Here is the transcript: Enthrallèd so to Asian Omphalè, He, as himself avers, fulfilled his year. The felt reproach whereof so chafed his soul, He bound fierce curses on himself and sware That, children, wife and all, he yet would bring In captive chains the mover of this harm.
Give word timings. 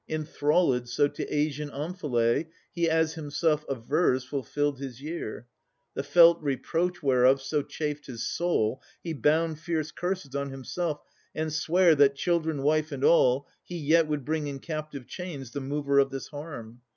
Enthrallèd 0.09 0.87
so 0.87 1.07
to 1.07 1.23
Asian 1.31 1.69
Omphalè, 1.69 2.47
He, 2.73 2.89
as 2.89 3.13
himself 3.13 3.63
avers, 3.69 4.23
fulfilled 4.23 4.79
his 4.79 4.99
year. 4.99 5.45
The 5.93 6.01
felt 6.01 6.41
reproach 6.41 7.03
whereof 7.03 7.39
so 7.39 7.61
chafed 7.61 8.07
his 8.07 8.25
soul, 8.25 8.81
He 9.03 9.13
bound 9.13 9.59
fierce 9.59 9.91
curses 9.91 10.33
on 10.33 10.49
himself 10.49 11.01
and 11.35 11.53
sware 11.53 11.93
That, 11.93 12.15
children, 12.15 12.63
wife 12.63 12.91
and 12.91 13.03
all, 13.03 13.47
he 13.61 13.77
yet 13.77 14.07
would 14.07 14.25
bring 14.25 14.47
In 14.47 14.57
captive 14.57 15.05
chains 15.05 15.51
the 15.51 15.61
mover 15.61 15.99
of 15.99 16.09
this 16.09 16.29
harm. 16.29 16.81